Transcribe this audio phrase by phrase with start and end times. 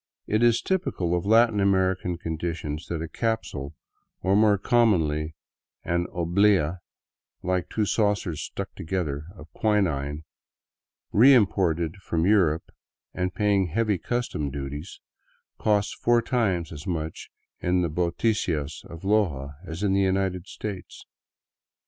[0.25, 3.75] It is typical of Latin American conditions that a capsule—
[4.23, 5.35] or more com monly
[5.83, 6.79] an oblea,
[7.43, 10.23] like two saucers stuck together— of quinine,
[11.13, 12.71] reim ported from Europe
[13.13, 14.99] and paying heavy custom duties,
[15.59, 17.29] costs four times as much
[17.59, 21.05] in the boticas of Loja as in the United States.